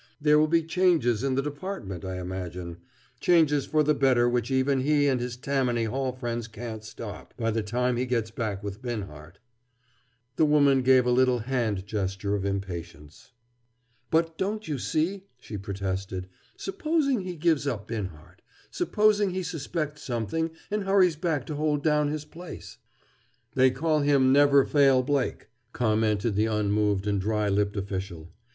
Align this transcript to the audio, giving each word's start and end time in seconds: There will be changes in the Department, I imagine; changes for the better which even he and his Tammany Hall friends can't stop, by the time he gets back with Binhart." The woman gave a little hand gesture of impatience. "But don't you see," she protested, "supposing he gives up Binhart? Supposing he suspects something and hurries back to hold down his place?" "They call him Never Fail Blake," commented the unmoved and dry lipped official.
There 0.19 0.39
will 0.39 0.47
be 0.47 0.63
changes 0.63 1.23
in 1.23 1.35
the 1.35 1.43
Department, 1.43 2.03
I 2.03 2.19
imagine; 2.19 2.77
changes 3.19 3.67
for 3.67 3.83
the 3.83 3.93
better 3.93 4.27
which 4.27 4.49
even 4.49 4.79
he 4.81 5.05
and 5.05 5.21
his 5.21 5.37
Tammany 5.37 5.83
Hall 5.83 6.11
friends 6.11 6.47
can't 6.47 6.83
stop, 6.83 7.37
by 7.37 7.51
the 7.51 7.61
time 7.61 7.97
he 7.97 8.07
gets 8.07 8.31
back 8.31 8.63
with 8.63 8.81
Binhart." 8.81 9.37
The 10.37 10.45
woman 10.45 10.81
gave 10.81 11.05
a 11.05 11.11
little 11.11 11.37
hand 11.37 11.85
gesture 11.85 12.33
of 12.33 12.45
impatience. 12.45 13.33
"But 14.09 14.39
don't 14.39 14.67
you 14.67 14.79
see," 14.79 15.25
she 15.39 15.55
protested, 15.59 16.27
"supposing 16.57 17.21
he 17.21 17.35
gives 17.35 17.67
up 17.67 17.87
Binhart? 17.87 18.41
Supposing 18.71 19.29
he 19.29 19.43
suspects 19.43 20.01
something 20.01 20.49
and 20.71 20.83
hurries 20.85 21.15
back 21.15 21.45
to 21.45 21.53
hold 21.53 21.83
down 21.83 22.07
his 22.07 22.25
place?" 22.25 22.79
"They 23.53 23.69
call 23.69 23.99
him 23.99 24.33
Never 24.33 24.65
Fail 24.65 25.03
Blake," 25.03 25.49
commented 25.73 26.33
the 26.33 26.47
unmoved 26.47 27.05
and 27.05 27.21
dry 27.21 27.49
lipped 27.49 27.77
official. 27.77 28.31